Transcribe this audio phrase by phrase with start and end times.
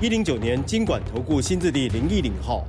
[0.00, 2.66] 一零九年金管投顾新字第零一零号。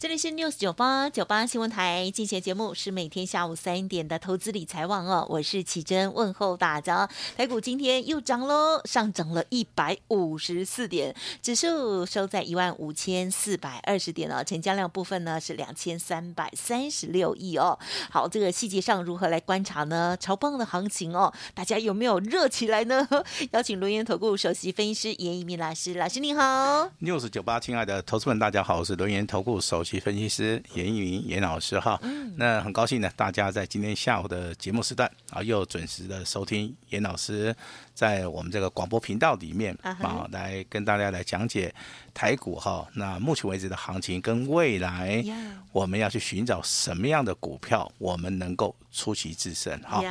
[0.00, 7.06] 这里是 News 九八九八新闻台，进行节目是每天下午三点的投资理财网哦，我是启珍问候大家。
[7.36, 17.78] 台股今天又涨喽，上涨了一百五十四点，指数收在一万五千四百二十点哦，成交量部分呢是两千三百三十六亿哦。
[18.08, 20.16] 好，这个细节上如何来观察呢？
[20.18, 23.06] 超棒的行情哦，大家有没有热起来呢？
[23.52, 26.88] 邀请轮源投顾首席分析师严一民老师，老师你好。
[27.02, 29.89] News 九八，亲爱的投资们，大家好，我是轮源投顾首席。
[29.98, 31.98] 分析师严一民严老师哈，
[32.36, 37.54] 那很高兴呢，大家在今天下午的节目时段啊，又准时的收听严老师
[37.94, 41.74] 在我们这个广播频道里面啊，来跟大家来讲解
[42.14, 42.86] 台股哈。
[42.94, 45.24] 那目前为止的行情跟未来，
[45.72, 50.02] 我们要去寻找什么样的股票，我们能够出奇制胜哈。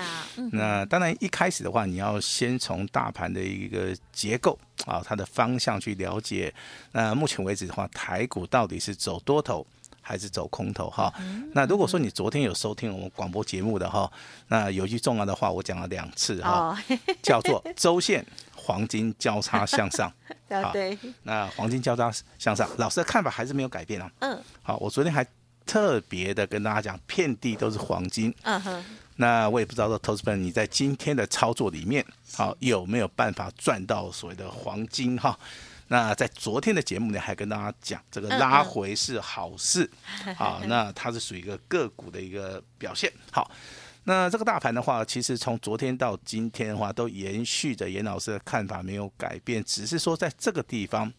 [0.52, 6.54] 那当然一开始的话，你要先从大盘的一个结构啊，它的方向去了解。
[6.92, 9.66] 那目前为止的话，台股到底是走多头？
[10.02, 11.14] 还是走空头哈，
[11.54, 14.12] 那如果说你昨天有收听我们广播节目的哈，
[14.48, 16.76] 那有一句重要的话我讲了两次哈，
[17.22, 20.12] 叫做周线黄金交叉向上。
[20.74, 24.12] 对，那黄金交叉向上，老师的看法还是没有改变啊。
[24.22, 25.24] 嗯，好，我昨天还
[25.64, 28.34] 特别的跟大家讲，遍地都是黄金。
[28.42, 28.84] 嗯哼，
[29.22, 35.38] 那我也不知道说投资朋友你在今天的操作里面，好有没有办法赚到所谓的黄金哈？
[35.90, 39.90] 那在昨天的节目呢，还跟大家讲这个拉回是好事，
[40.38, 43.12] 好，那它是属于一个个股的一个表现。
[43.30, 43.52] 好，
[44.06, 51.12] 那这个大盘的话，其实从昨天到今天的话，都延续着严老师的看法没有改变，只是说在这个地方，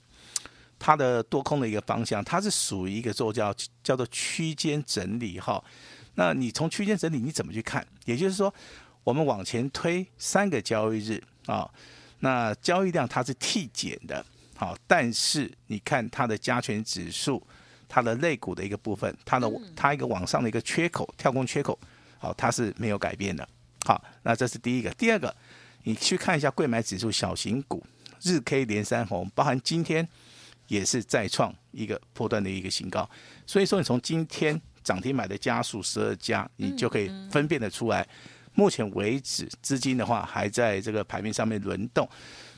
[0.78, 5.62] 它的多空的一个方向，它是属于一个做叫叫做区间整理哈。
[6.20, 7.82] 那你从区间整理你怎么去看？
[8.04, 8.52] 也就是说，
[9.02, 11.66] 我们往前推三个交易日啊，
[12.18, 14.22] 那交易量它是递减的。
[14.54, 17.42] 好，但是你看它的加权指数，
[17.88, 21.78] 它的肋骨的一个部分，它的它一个往上的一个缺口，跳空缺口，
[22.18, 23.48] 好，它是没有改变的。
[23.86, 24.90] 好，那这是第一个。
[24.90, 25.34] 第二个，
[25.84, 27.82] 你去看一下贵买指数小型股
[28.20, 30.06] 日 K 连三红，包含今天
[30.66, 33.08] 也是再创一个波段的一个新高。
[33.46, 38.06] 所以说，你从今天涨停买的家数十二家，你就可以分辨得出来，
[38.54, 42.08] 目前为止资金的话还在这个盘面上面轮动。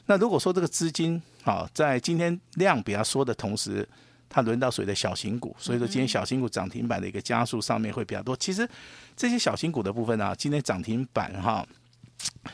[0.06, 3.88] 那如果说这个资金啊，在今天量比较缩的同时，
[4.28, 8.36] 它轮到谁的小型股，所以说今天小型股涨停板的一个加速上面会比较多。
[8.36, 8.68] 其实
[9.16, 11.66] 这些小型股的部分啊，今天涨停板哈，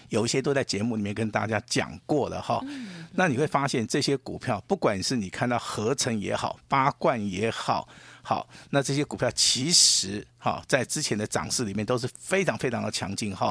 [0.09, 2.61] 有一些都在节目里面跟大家讲过了哈。
[3.13, 7.89] 那你会发现这些股票，不管是你看到合成也好，八冠也好。
[8.29, 13.51] 好，那这些股票其实哈，在之前的涨势里面都是非常非常的强劲哈。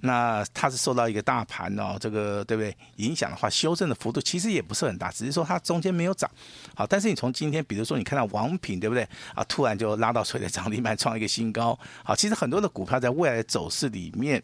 [0.00, 2.74] 那它是受到一个大盘哦，这个对不对？
[2.96, 6.30] 影响的话，修正的幅度其实也不是很大，只是说它中间没有涨。
[6.74, 9.06] 好，但是你从今天，比如说你看到王品，对不对？
[9.34, 11.78] 啊，突然就拉到水的涨停板，创一个新高。
[12.02, 14.42] 好，其实很多的股票在未来的走势里面，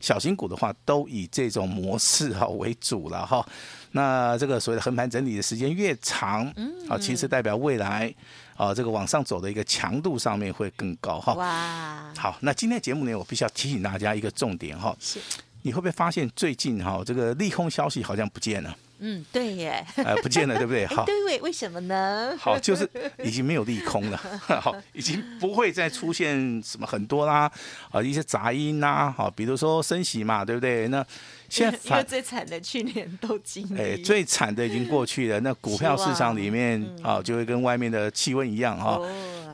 [0.00, 3.46] 小型股的话都以这种模式哈为主了哈。
[3.92, 6.52] 那这个所谓的横盘整理的时间越长，
[6.88, 8.12] 好，其实代表未来。
[8.56, 11.34] 啊，这个往上走的一个强度上面会更高哈。
[11.34, 14.94] 哇，好，那今天节目呢，我必须要提醒大家一个重点哈。
[15.00, 15.18] 是，
[15.62, 18.76] 你会不会发现最近哈，这个利空消息好像不见了？
[19.04, 20.86] 嗯，对耶，呃，不见了，对不对？
[20.94, 22.36] 好，对，为为什么呢？
[22.38, 22.88] 好，就是
[23.24, 24.16] 已经没有利空了，
[24.62, 27.50] 好，已经不会再出现什么很多啦，
[27.90, 30.86] 啊，一些杂音呐，好，比如说升息嘛，对不对？
[30.86, 31.04] 那
[31.48, 35.40] 现在因为最惨的去年都经历，哎，最惨的已经过去了。
[35.40, 39.00] 那股票市场里面啊，就会跟外面的气温一样哈，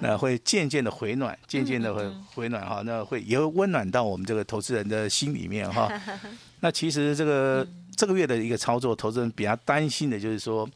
[0.01, 5.91] 那会渐渐的回暖，渐渐的会回暖哈，那会也会温暖到我们这个投资人的心里面哈。
[6.61, 7.67] 那其实这个。
[7.99, 10.67] 这个月的一个操作，投资人比较担心的就是说，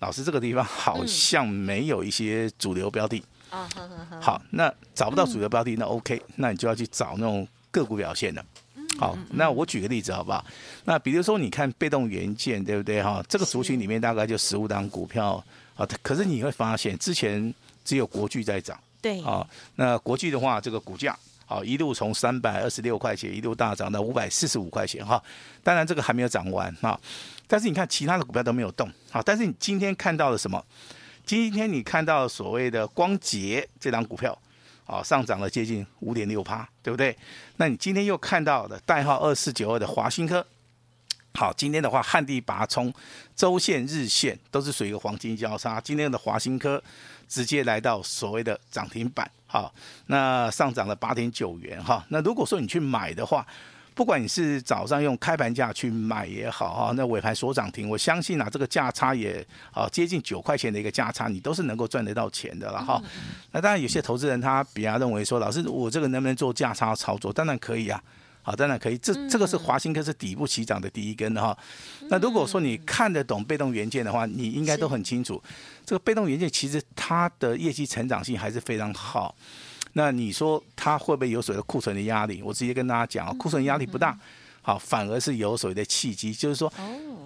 [0.00, 3.22] 老师这个地方好像没有一些主流标的。
[3.48, 8.44] 啊，好，好，那找不到主流标的，那 OK，那你就要去找那种个股表现的。
[8.98, 10.44] 好，那我举个例子好不好？
[10.84, 13.24] 那比如说你看被动元件，对不对哈？
[13.28, 15.42] 这个族群里面大概就十五档股票
[15.76, 17.54] 啊，可是你会发现之前
[17.84, 18.76] 只有国巨在涨。
[19.00, 19.22] 对。
[19.22, 21.16] 啊，那国巨的话，这个股价。
[21.48, 25.20] 好，一路从三百二十六块钱一路大涨到五百四十五块钱哈。
[25.62, 27.00] 当然这个还没有涨完哈，
[27.46, 30.62] 但是你看其他的股票都没有动好，但是你今天看到了什么？
[31.24, 34.38] 今天你看到所谓的光洁这张股票，
[34.84, 37.16] 啊，上涨了接近五点六趴，对不对？
[37.56, 40.46] 那你今天又看到了代号二四九二的华新科，
[41.38, 42.92] 好，今天的话旱地拔葱，
[43.36, 46.82] 周线日线都是属于一个黄金交叉，今天的华新科
[47.28, 49.30] 直接来到所谓的涨停板。
[49.46, 49.72] 好，
[50.06, 52.04] 那上涨了八点九元哈。
[52.08, 53.46] 那如果说你去买的话，
[53.94, 63.00] 不管你是早上用开盘价去买也好哈，那尾盘所涨停，我相信啊，这个价差也啊接近九块钱的一个价差，你都是能够赚得到钱的了哈。
[63.52, 67.32] 那当然有些投资人他比较认为说，老师我这个能不能做价差操作？
[67.32, 68.02] 当然可以啊。
[68.48, 68.96] 好，当然可以。
[68.96, 71.54] 这这个是华新科是底部起涨的第一根的哈。
[72.08, 75.42] 那如果说你看得懂被动元件的话，你应该都很清楚，
[75.84, 79.34] 这个被动元件其实它的业绩成长性还是非常好。
[79.92, 82.40] 那你说它会不会有所谓的库存的压力？
[82.42, 84.18] 我直接跟大家讲啊，库存压力不大，
[84.62, 86.72] 好，反而是有所谓的契机，就是说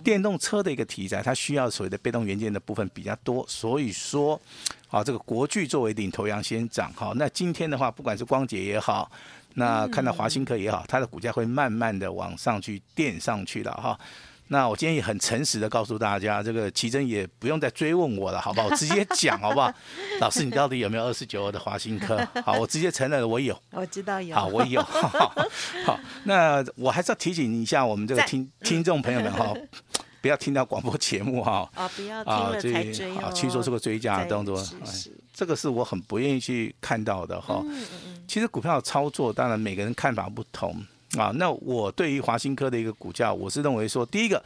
[0.03, 4.41] 电动车的一个题材，它需要所谓的被动元件的部分比较多，所以说，
[4.91, 9.09] 啊，这个国巨作为领头羊先涨，好，那今天的话，不管是光洁也好。
[9.55, 13.99] 那看到华新科也好，它的股价会慢慢的往上去垫上去了哈。
[14.49, 18.67] 那我今天也很诚实的告诉大家，这个奇珍也不用再追问我了，好不好？
[18.67, 19.73] 我 直接讲好不好？
[20.21, 22.21] 老师，你到底有没有二十九二的华新科？
[22.45, 23.59] 好，我直接承认我有。
[23.71, 24.37] 我知道有。
[24.37, 24.83] 好，我有。
[24.85, 25.33] 好，
[25.87, 29.55] 好，那我还是要提醒一下我们这个听听众朋友们哈。
[30.23, 31.87] 不要听到广播节目哈啊！
[31.95, 33.27] 不要听了才追哦。
[33.27, 34.65] 啊，去做这个追加的动作，
[35.35, 37.63] 这个是我很不愿意去看到的哈。
[38.29, 40.81] 其实股票的操作，当然每个人看法不同
[41.19, 41.33] 啊。
[41.35, 44.43] 那我对于华新科的一个股价，我是认为说，第一个，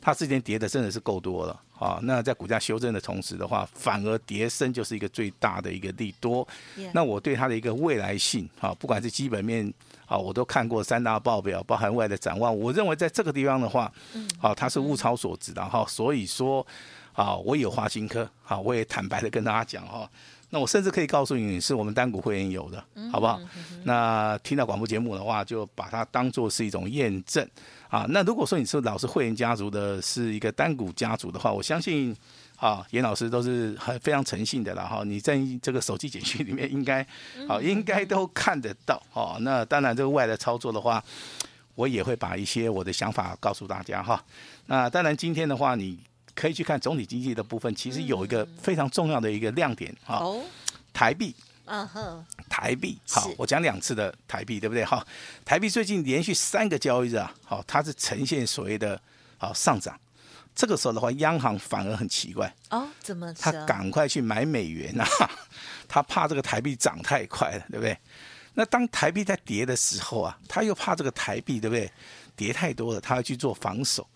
[0.00, 1.98] 它之前跌的真的是够多了啊。
[2.02, 6.46] 那在股价修正的同时的话，反而跌升就是一个最大的一个利多。
[6.92, 9.72] 那我对它的一个未来性啊，不管是基本面。
[10.08, 12.58] 啊，我都看过三大报表，包含外的展望。
[12.58, 13.92] 我认为在这个地方的话，
[14.38, 15.84] 好，它是物超所值的哈。
[15.86, 16.66] 所以说，
[17.12, 20.10] 啊，我有华新科，啊，我也坦白的跟大家讲哈。
[20.50, 23.40] 那我甚至可以告诉你，是我们单股会员有的，好不好？
[23.84, 27.48] 那听到广播节目的话，就把它当做是一种验证
[27.88, 28.06] 啊。
[28.08, 32.16] 那如果说你是老师会员家族的，是一个单股家族的话，我相信。
[32.58, 37.06] 啊，严老师都是很非常诚信的了哈，你在这个手机简讯里面应该，
[37.46, 39.36] 好应该都看得到哦。
[39.42, 41.00] 那当然这个外来操作的话，
[41.76, 44.20] 我也会把一些我的想法告诉大家哈。
[44.66, 46.00] 那当然今天的话，你
[46.38, 50.22] 可以去看总体经济的部分，其实有一个非常重要的一个亮点哈。
[50.92, 55.04] 台币，嗯哼，台币，好，我讲两次的台币，对不对哈？
[55.44, 59.00] 台币最近连续三个交易日啊，好，它是呈现所谓的
[59.36, 59.98] 好上涨。
[60.54, 63.32] 这个时候的话，央行反而很奇怪哦，怎么？
[63.34, 65.30] 他赶快去买美元呐、啊，
[65.88, 67.98] 他怕这个台币涨太快了，对不对？
[68.54, 71.90] 那当台币在跌的时候啊，他又怕这个台币，对不对？
[72.36, 74.08] 跌太多了，他要去做防守。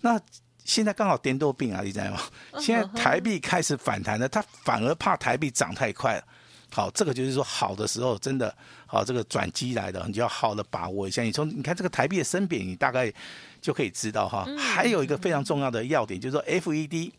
[0.00, 0.18] 那
[0.66, 2.20] 现在刚好颠倒病啊，你知道吗？
[2.60, 6.24] 现在台币开始反弹了，他反而怕台币涨太快了。
[6.70, 8.54] 好，这个就是说好的时候，真的
[8.86, 11.22] 好，这个转机来的，你就要好的把握一下。
[11.22, 13.10] 你从你看这个台币的升贬，你大概。
[13.58, 17.10] 就可以知道哈，还有一个非常重要的要点，就是说 FED，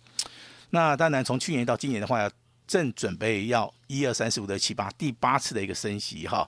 [0.69, 2.29] 那当然从去年到今年的话，
[2.65, 6.47] 正准备要一二三四五六七八第八次的一个升息哈。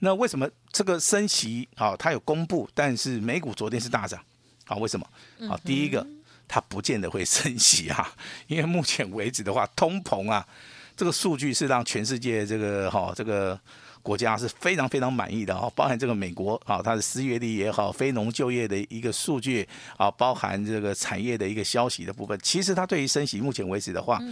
[0.00, 4.22] 那为什么这个升息好，它有公布，但是美股昨天是大涨，
[4.66, 5.06] 好，为什么？
[5.48, 6.06] 啊，第一个
[6.46, 8.12] 它不见得会升息啊，
[8.46, 10.46] 因为目前为止的话，通膨啊，
[10.94, 13.58] 这个数据是让全世界这个哈这个。
[14.06, 24.22] 国家是非常非常满意的啊，包含这个美国啊，它的失业率也好，非农就业的一个数据啊，包含这个产业的一个消息的部分，其实它对于升息目前为止的话，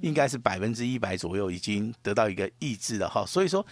[0.00, 3.66] 应该是百分之一百左右已经得到一个抑制了哈，所以说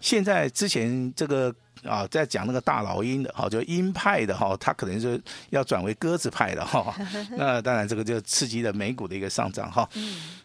[0.00, 1.54] 现在之前这个。
[1.84, 6.92] 啊，在讲那个大老鹰的哈，就鹰派的哈，他可能是要转为鸽子派的哈。
[7.36, 9.88] 那当然，这个就刺激了美股的一个上涨哈。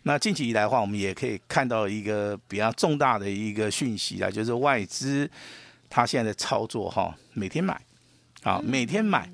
[0.04, 5.28] 那近期以来的话，我们也可以看到一个比较重大的一个讯息啊，就是外资
[5.90, 7.82] 他现在的操作哈，每天买，
[8.44, 9.28] 啊，每天买。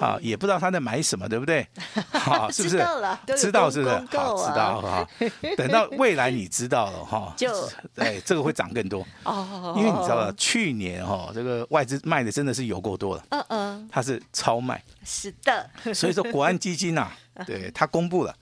[0.00, 1.66] 好，也不知道他在买什么，对不对？
[2.10, 2.76] 好， 是不是？
[2.76, 3.94] 知道了，知道是不是？
[3.94, 5.08] 好，知道哈。
[5.56, 7.52] 等到未来你知道了哈， 就
[7.96, 9.74] 哎，这个会涨更多哦。
[9.76, 13.24] 因为你知道了，去年哈，这个外资卖的真的是有够多了。
[13.30, 14.82] 嗯嗯，它是超卖。
[15.04, 15.68] 是的。
[15.94, 17.10] 所以说，国安基金呐，
[17.46, 18.34] 对，他公布了。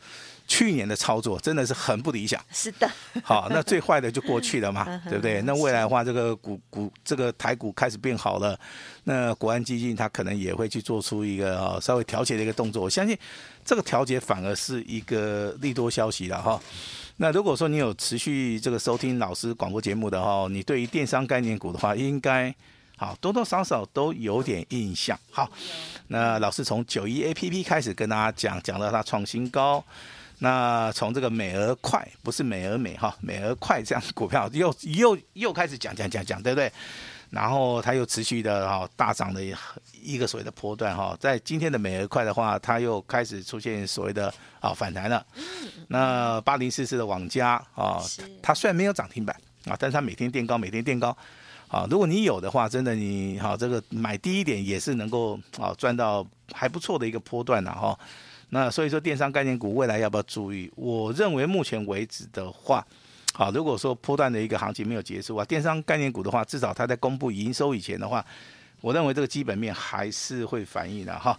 [0.46, 2.88] 去年的操作真的是很不理想，是的。
[3.22, 5.42] 好，那最坏的就过去了嘛， 对不对？
[5.42, 8.58] 那未来的话，这个股股这个台股开始变好了，
[9.04, 12.82] 那国安基金它可能也会去做出一个啊稍微调节的一个动作。
[12.82, 13.18] 我相信
[13.64, 16.60] 这个调节反而是一个利多消息了哈。
[17.16, 22.54] 那如果说你有持续这个收听老师广播节目的话，你对于电商概念股的话，应该
[22.96, 25.18] 好多多少少都有点印象。
[25.30, 25.50] 好，
[26.08, 29.82] 那老师从九一 A P P 开始跟大家讲，讲到它创新高。
[30.38, 36.70] 那从这个美而快，不是美而美哈，美而快这样股票又又又开始讲讲讲讲，对不对？
[37.30, 39.42] 然后它又持续的哈大涨的
[40.00, 45.24] 一个所谓的波段哈，在今天的美而快的话，它又开始出现所谓的啊反弹了。
[45.88, 48.00] 那八零四四的网加啊，
[48.40, 51.16] 它虽然没有涨停板啊，但是它每天垫高，每天垫高
[51.66, 51.84] 啊。
[51.90, 57.98] 如果你有的话，真的你好这个买低一点也是能够啊赚到还不错的一个波段了哈。
[58.50, 60.70] 那所以说，电商概念股未来要不要注意？
[60.76, 62.86] 我认为目前为止的话，
[63.34, 68.24] 好，如果说波段的一个行情没有结束啊，电商概念股的话，至少它在公布营收以前的话，
[68.80, 71.36] 我认为这个基本面还是会反映的哈。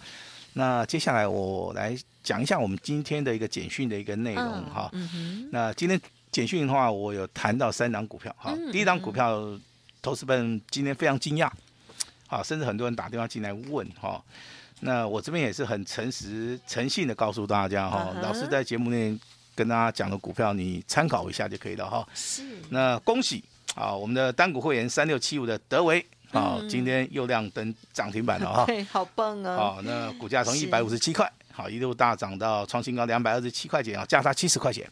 [0.54, 4.92] 那接下来我来讲一下我们今天的一个简讯的一个内容哈。
[5.52, 6.00] 那今天
[6.30, 8.54] 简讯的话，我有谈到三档股票哈。
[8.72, 9.58] 第一档股票，
[10.02, 11.50] 投资本今天非常惊讶，
[12.28, 14.22] 好，甚至很多人打电话进来问哈。
[14.82, 19.18] 那我这边也是很诚实、诚信的告诉大家哈，老师在节目内
[19.56, 22.08] 跟大家讲的股票，你参考一下就可以了哈。
[22.14, 22.44] 是。
[22.70, 23.44] 那恭喜
[23.76, 28.66] 啊，我们的单股会员三六七五的德维啊，今天又亮灯涨停板了哈。
[28.66, 29.56] 对， 好棒啊。
[29.56, 34.88] 好，那股价从一百五十七块，好一路大涨到创新高两百二十七块钱啊，价差七十块钱。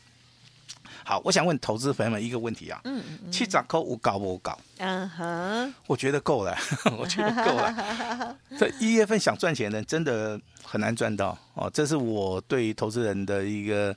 [1.08, 4.58] 好，我想问投资朋友们一个问题啊，嗯嗯，七十块有搞不搞？
[4.80, 6.58] 嗯哼，我觉得够了，
[6.98, 8.36] 我觉得够了。
[8.58, 13.96] 这一月份想赚钱的真的很难赚到哦，这是我对投资人的一个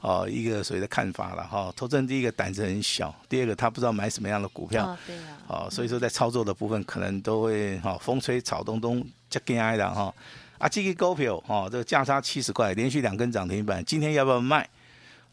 [0.00, 1.72] 哦一个所谓的看法了哈。
[1.76, 10.12] 投资人第一个胆子很小，第二个他不知道买什么样的股票，哦，对啊，哦，所以说在操作的部分可能都会哈风吹草动动就跟挨的哈。
[10.58, 14.68] 啊，这个股票哦，这个价差七十块，连续两根涨停板，今天要不要卖？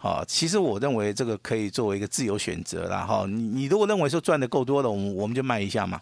[0.05, 3.03] 啊，其实我认为这个可以作为一个自由选择啦。
[3.03, 3.25] 哈。
[3.27, 5.99] 你你如果认为说赚的够多了，我们我们就卖一下嘛。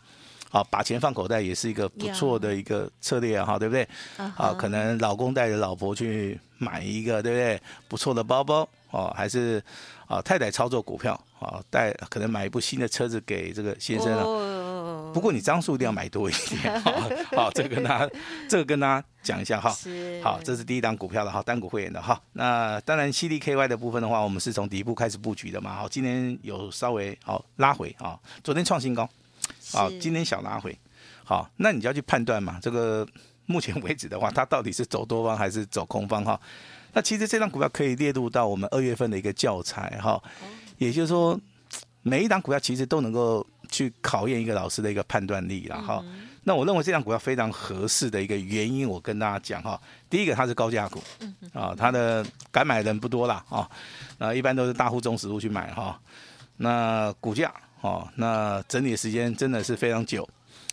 [0.49, 3.87] 好，把钱放口袋也是一个不错的一个策略啊，哈，对不对？
[4.17, 7.61] 啊，可能老公带着老婆去买一个，对不对？
[7.87, 9.63] 不错的包包哦，还是
[10.05, 14.23] 啊太太操作股票啊，带可能买一部新的车子给这个先生啊。
[15.13, 16.91] 不过你张数一定要买多一点， 好，
[17.35, 18.09] 好，这个跟他，
[18.49, 19.69] 这个跟大家讲一下哈。
[20.23, 22.19] 好，这是第一档股票的哈，单股会员的哈。
[22.33, 25.75] 那当然，CDKY 的部分的话，我们是从底部开始布局的嘛。
[25.75, 29.07] 好，今天有稍微好拉回啊，昨天创新高，
[29.71, 30.75] 好，今天小拉回。
[31.23, 33.07] 好，那你就要去判断嘛，这个
[33.45, 36.39] 目前为止的话，它到底是走多方还是走空方哈？
[36.93, 40.21] 那其实这档股票可以列入到我们二月份的一个教材哈，
[40.77, 41.39] 也就是说，
[42.01, 43.45] 每一档股票其实都能够。
[43.73, 46.05] 去考验一个老师的一个判断力了哈。
[46.43, 49.79] 那我认为这张股票非常合适的一个原因，我跟大家讲哈。
[50.09, 51.01] 第一个，它是高价股，
[51.53, 53.67] 啊，它的敢买的人不多啦啊。
[54.19, 55.99] 那一般都是大户中实户去买哈。
[56.57, 57.51] 那股价
[57.81, 60.27] 哦，那整理的时间真的是非常久，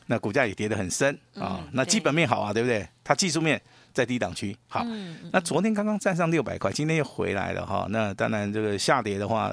[0.07, 1.65] 那股价也跌得很深啊。
[1.73, 2.87] 那基本面好啊，对不对？
[3.03, 3.61] 它技术面
[3.93, 4.85] 在低档区好。
[5.33, 7.87] 那昨天刚刚站上六百块，今天又回来了哈。
[7.91, 9.53] 那当然这个下跌的话。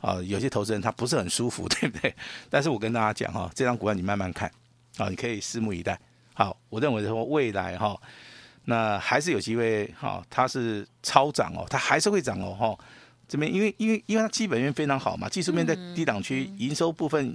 [0.00, 2.14] 啊，有些投资人他不是很舒服， 对不对？
[2.50, 4.46] 但是我跟大家讲哈，这张股票你慢慢看，
[4.98, 5.98] 啊，你可以拭目以待。
[6.34, 7.98] 好，我认为说未来哈，
[8.66, 12.78] 那还是有机会哈，它是超涨哦，它还是会涨哦哈。
[13.26, 17.34] 这边因为因为因为它基本面非常好嘛，技术面在低档区，营收部分。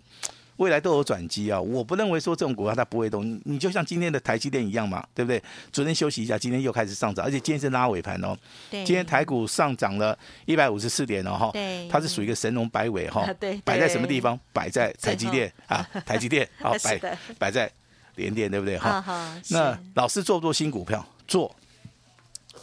[0.60, 1.60] 未来都有转机啊！
[1.60, 5.42] 我不认为说这种股票它不会动，你就像今天的台积电一样嘛，对不对？
[5.72, 8.38] 昨天休息一下，今天又开始上涨，而且今天是拉尾盘哦。
[8.70, 8.84] 对。
[8.84, 11.50] 今天台股上涨了一百五十四点哦，哈。
[11.54, 11.88] 对。
[11.88, 13.26] 它是属于一个神龙摆尾哈。
[13.40, 13.58] 对。
[13.64, 14.38] 摆在什么地方？
[14.52, 17.72] 摆在台积电 啊，台积电 好摆摆在
[18.16, 18.78] 连电，对不对？
[18.78, 19.42] 哈。
[19.52, 21.06] 那老师做不做新股票？
[21.26, 21.56] 做。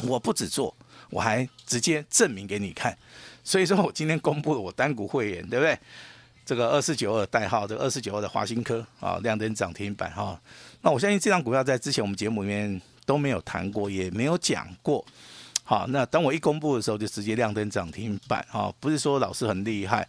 [0.07, 0.77] 我不止做，
[1.09, 2.95] 我还直接证明给你看。
[3.43, 5.79] 所以说我今天公布了我单股会员，对不对？
[6.47, 10.41] 这个二四九二代号，这个二四九二的华新科啊，亮灯涨停板哈。
[10.81, 15.05] 那我相信这张股票在之前我们节目里面都没有谈过，也没有讲过。
[15.65, 18.73] 好，那等我一公布的时候，就直接亮灯涨停板哈。
[18.79, 20.09] 不是说老师很厉害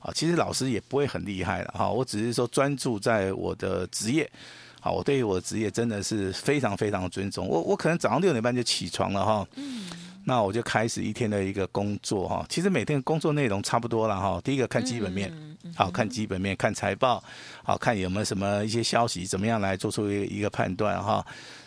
[0.00, 1.88] 啊，其实老师也不会很厉害了哈。
[1.88, 4.28] 我只是说专注在我的职业，
[4.86, 7.48] 好，我对于我的职业真的是非常非常的尊重。
[7.48, 9.44] 我我可能早上六点半就起床了哈。
[9.56, 9.90] 嗯。
[10.22, 14.40] 那我就开始一天的一个工作哈，其实每天工作内容差不多了哈。
[14.44, 15.32] 第一个看基本面，
[15.74, 17.22] 好看基本面，看财报，
[17.64, 21.24] 好看有没有什么一些消息，怎么样来做出一个一个判断哈。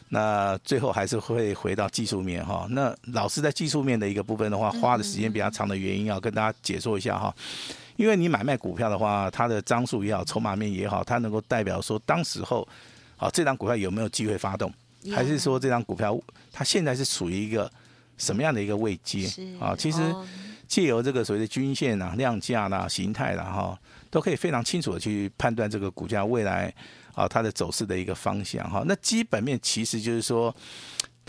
[0.10, 2.68] 那最后还是会回到技术面哈。
[2.70, 7.34] 那老师在技术面的一个部分的话，花的时间比较长的原因要跟大家解说一下哈。
[7.96, 12.68] 因为你买卖股票的话，它的张数也好，筹码面也好，它能够代表说当时候，
[13.20, 14.74] 好这张股票有没有机会发动，
[15.14, 16.20] 还是说这张股票
[16.52, 17.72] 它现在是处于一个。
[18.22, 19.26] 什么样的一个位阶
[19.62, 19.74] 啊？
[19.74, 20.14] 其实
[20.68, 26.70] 借由这个所谓的均线啊、量价啦、形态啦，哈，都可以非常清楚的去判断这个股价未来
[27.14, 28.84] 啊它的走势的一个方向哈。
[28.86, 30.54] 那基本面其实就是说。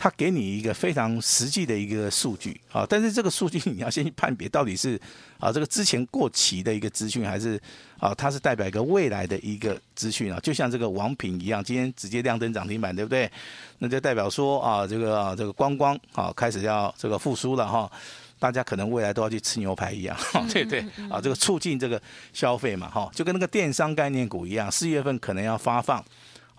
[0.02, 4.98] 他给你一个非常实际的一个数据啊，但是这个数据你要先去判别到底是
[5.38, 7.60] 啊这个之前过期的一个资讯，还是
[7.98, 10.40] 啊它是代表一个未来的一个资讯啊？
[10.42, 13.30] 就像这个王品一样，今天直接亮灯涨停板，对不对？
[13.76, 17.92] 那就代表说啊这个啊这个观光啊开始要这个复苏了哈，
[18.38, 20.16] 大家可能未来都要去吃牛排一样，
[20.50, 20.80] 对对
[21.10, 22.00] 啊这个促进这个
[22.32, 26.02] 消费嘛哈，就跟那个电商概念股一样，四月份可能要发放。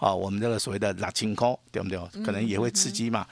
[0.01, 1.99] 啊，我们这个所谓的拉清空，对不对？
[2.25, 3.25] 可能也会刺激嘛。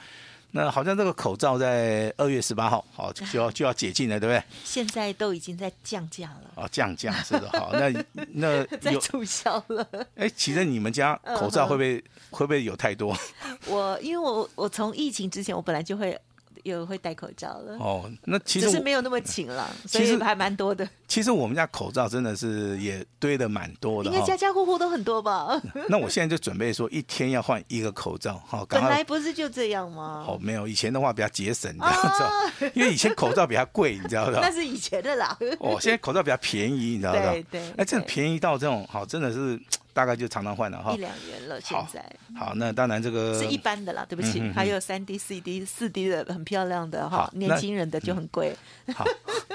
[0.52, 4.42] 那好像这个口罩在二月十八号，好 就要就要解禁了，对不对？
[4.64, 6.52] 现在都已经在降价了。
[6.54, 7.92] 哦，降价是的，好，那
[8.32, 9.86] 那 在促销了。
[10.14, 13.16] 哎，其实你们家口罩会不会会不会有太多？
[13.66, 16.16] 我因为我我从疫情之前，我本来就会。
[16.64, 20.88] 有会戴口罩了哦，那其实是没有那么勤了，所以还蛮多的。
[21.08, 25.60] 其实我们家口罩真的是也堆的蛮多的，应该家家户户都很多吧？
[25.88, 30.24] 那我现在就准备说一天要换一个口罩，好，本来不是就这样吗？
[30.28, 34.38] 哦，没有，以前的话比较节省，你知道，因为以前口罩比较贵，你知道吗？
[34.40, 35.36] 那是以前的啦。
[35.58, 37.20] 哦，现在口罩比较便宜，你知道吗？
[37.32, 37.60] 对对。
[37.76, 39.60] 哎，这便宜到这种，好，真的是。
[39.92, 41.60] 大概就常常换了哈，一两元了。
[41.60, 42.04] 现在
[42.38, 48.54] 好，好，那当然这个是一般的啦，对不起，还有三 D、四 D、四 D 的很漂亮的哈，年轻人的就很贵。
[48.94, 49.04] 好，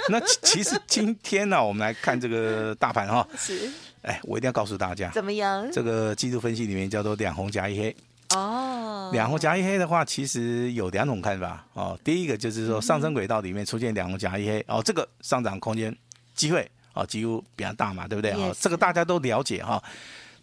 [0.09, 3.69] 那其实今天呢、啊，我们来看这个大盘哈， 是，
[4.01, 5.67] 哎，我一定要告诉大家，怎么样？
[5.71, 7.95] 这个技术分析里面叫做两红夹一黑
[8.35, 11.97] 哦，两红夹一黑的话，其实有两种看法哦。
[12.03, 15.95] 第一个就是说上升轨道里面出现两红夹一黑哦，这个上涨空间
[16.33, 18.51] 机会哦几乎比较大嘛，对不对啊？
[18.59, 19.81] 这个大家都了解哈。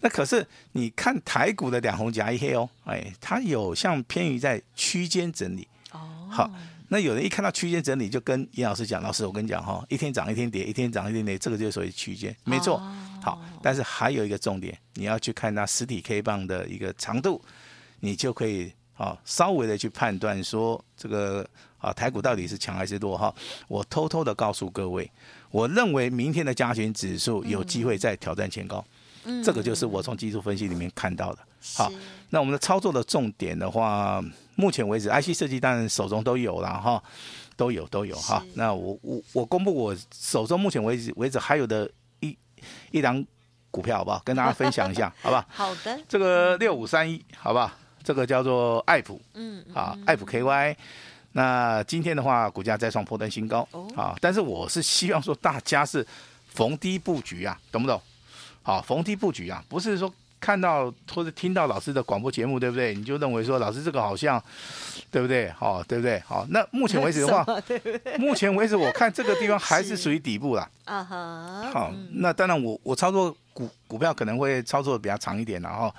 [0.02, 6.28] 那可是你看台股的两红夹一黑哦，哎，它有像偏于在区间整理哦。
[6.28, 6.50] 好，
[6.88, 12.82] 那有人一看到区间整理，就跟严老师讲，老师我跟你讲哈，一天涨一天跌，一天涨一天跌，这个就是属于区间，没错。
[13.22, 17.40] 好，但是还有一个重点，你要去看它实体 K 棒的一个长度，
[18.00, 23.32] 你就可以啊稍微的去判断说这个啊台股到底是强还是弱哈。
[23.68, 25.08] 我偷偷的告诉各位，
[25.52, 28.84] 我认为明天的加权指数有机会再挑战前高。
[29.44, 31.38] 这个就是我从技术分析里面看到的。
[31.76, 31.90] 好，
[32.30, 34.22] 那我们的操作的重点的话，
[34.56, 37.02] 目前为止，IC 设计当然手中都有了哈，
[37.56, 38.44] 都有都有哈。
[38.54, 41.88] 那我我我公布我手中目前为止为止还有的
[42.20, 42.36] 一
[42.90, 43.24] 一档
[43.70, 44.20] 股票，好不好？
[44.24, 45.46] 跟大家分享一下， 好不好？
[45.48, 46.00] 好的。
[46.08, 47.70] 这个六五三一，好不好？
[48.02, 50.74] 这个叫做爱普，嗯，啊，爱普 KY。
[51.34, 56.04] 那今天的话，股价再创波段新高，啊，但是我是希望说大家是
[56.48, 58.02] 逢低布局啊，懂不懂？
[58.62, 62.94] 好，逢低布局啊，不是说看到或者听到老师的广播节目，对不对？
[62.94, 64.42] 你就认为说老师这个好像，
[65.10, 65.50] 对不对？
[65.50, 66.18] 好，对不对？
[66.20, 67.46] 好，那目前为止的话，
[68.18, 70.68] 目前为止我看这个地方还是属于底部啦。
[70.86, 71.70] 啊哈。
[71.72, 75.94] 好，那当然我我操作股股票可能会操作比较长一点，然后。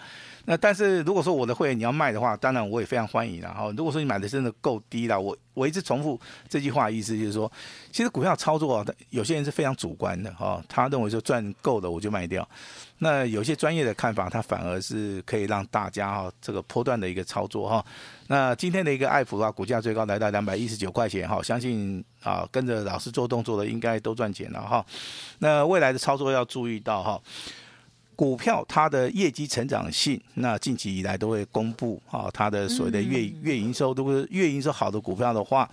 [0.46, 3.40] 那但是如果说我的会员你要卖的话，当然我也非常欢迎。
[3.40, 7.50] 然后如果说你买的真的够低了，我我一直重复这句话意思就是说，
[7.92, 12.48] 其实股票操作，有些人是非常主观的哈，他认为说赚够了我就卖掉。
[12.98, 17.86] 那有些专业的看法，他反而是可以让大家哈这个波段的一个操作哈。
[18.28, 24.86] 那今天的一个爱普的话，股价最高来到两百一十九块钱哈，相信啊跟着老师做动作的应该都赚钱了哈。
[25.40, 27.22] 那未来的操作要注意到哈。
[28.24, 35.70] 股票它的业绩成长性，那近期以来都会公布啊，它的所谓的月月营收，如果是月营收好的股票的话，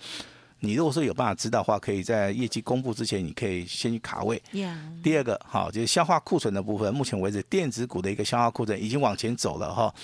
[0.59, 4.41] 你如果说有办法知道的话，可以在业绩公布之前，你可以先去卡位。
[5.01, 9.95] 第二个，好，就是消化库存的部分，目前为止电子股的一个消化库存已经往前走了哈。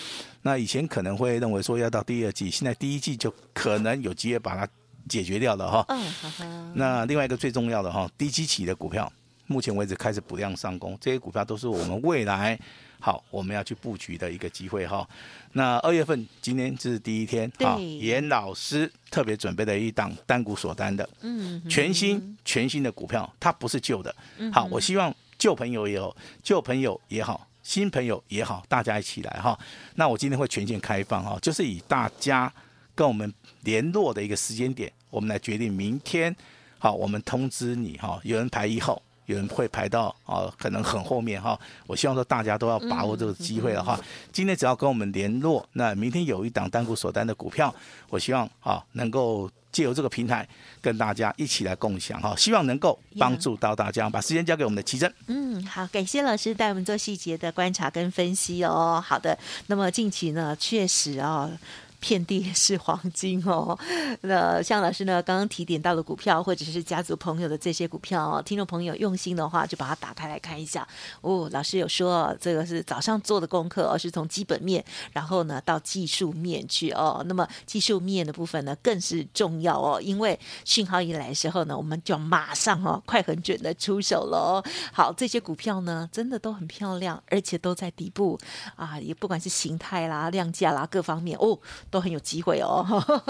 [0.43, 4.65] 那以前可能会认为说要到第二季，现在第一季就可能有机会把它
[5.09, 5.85] 解决掉了哈。
[5.89, 9.11] 嗯，那另外一个最重要的哈，低基期的股票。
[9.47, 12.59] 目前为止开始补量上攻，这些股票都是我们未来
[12.99, 15.07] 好我们要去布局的一个机会哈。
[15.53, 24.13] 那二月份今天这是第一天，好，严老师特别准备了一档单股锁单的，嗯，全新全新的股票，它不是旧的，
[24.51, 29.57] 好，我希望旧朋友也好，旧朋友也好，新朋友也好，大家一起来哈。
[29.95, 32.51] 那我今天会全线开放哈，就是以大家
[32.93, 36.35] 跟我们联络的一个时间点，我们来决定明天
[36.79, 39.01] 好，我们通知你哈，有人排一号。
[39.27, 41.57] 有人会排到啊，可能很后面哈。
[41.85, 43.99] 我希望说大家都要把握这个机会的话，
[44.31, 47.73] 今天只要跟我们联络，那明天有一档单股锁单的股票，
[48.09, 50.47] 我希望啊能够借由这个平台
[50.81, 54.09] 跟大家一起来共享哈，希望能够帮助到大家。
[54.09, 55.13] 把时间交给我们的奇珍。
[55.27, 59.03] 嗯，好，感谢老师带我们做细节的观察跟分析哦。
[59.05, 59.37] 好的，
[59.67, 61.51] 那么近期呢，确实啊。
[61.99, 63.77] 遍地是黄金哦。
[64.21, 70.87] 那像老师呢，刚刚提点到的股票，或者是家族朋友的这些股票哦，听众朋友用心的话，就把它打开来看一下
[71.21, 71.49] 哦。
[71.51, 77.23] 老师有说，这个是早上做的功课，而是从基本面，然后呢到技术面去哦。
[77.27, 84.63] 那么技术面的部分呢，更是重要哦，因为讯号一来的时候呢，我们就马上哦，快很准的出手了哦。
[84.93, 88.39] 好，这些股票呢，真的都很漂亮，而且都在底部
[88.75, 91.57] 啊，也不管是形态啦、量价啦各方面哦，
[91.89, 92.85] 都很有机会哦。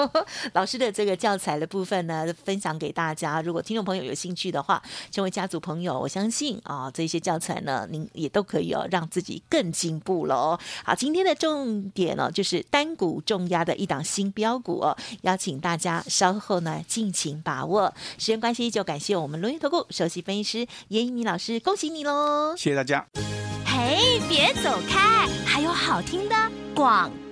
[0.53, 3.41] 老师的这个教材的部分呢，分享给大家。
[3.41, 10.59] 如果听众朋友有兴趣的话，成为家族朋友，我相信啊，这些教材呢，您也都可以哦，让自己更进步了哦。
[10.83, 17.93] 好，今天的重点呢，就是单股重压的一档新标股哦，邀请大家稍后呢尽情把握。
[18.17, 22.55] 时间关系，就感谢我们伦元投顾首席分析师严一鸣老师，恭喜你喽！
[22.57, 23.05] 谢谢大家。
[23.65, 26.35] 嘿，别走开，还有好听的
[26.73, 27.26] 广告。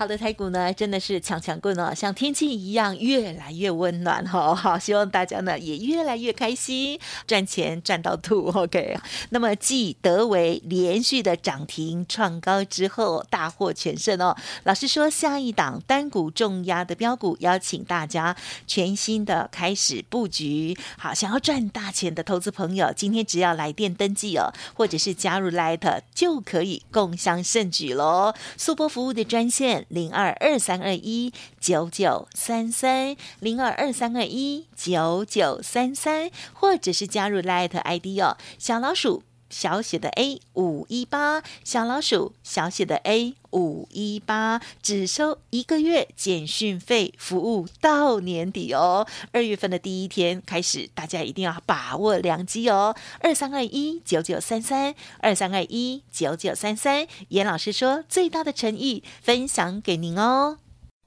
[0.00, 4.54] 好的，台股呢真的是强强棍哦，像天气一样越来越温暖哈。
[4.56, 8.48] 好，希望大家呢也越来越开心，赚钱赚到吐。
[8.56, 14.34] OK，那么继德微连续的涨停创高之后，大获全胜哦。
[14.62, 18.34] 老师说，下一档单股重压的标股，邀请大家
[18.66, 20.74] 全新的开始布局。
[20.96, 28.32] 好，想要赚大钱的投资朋友，今天只要来电登记哦，或者是加入 Light 就可以共襄盛举喽。
[28.56, 29.86] 速播服务的专线。
[29.90, 49.06] 零二二三二一九九三三，零二二三二一九九三三，或者是加入 Light ID 哦，小老鼠小写的 A 五一八，小老鼠小写的 A 五一八，只收一个月简讯费，服务到年底哦。
[49.32, 52.94] 二月份的第一天开始，大家一定要把握良机哦。
[53.20, 60.58] 二三二一九九三三，二三二一九九三三，严老师说最大的诚意分享给您哦。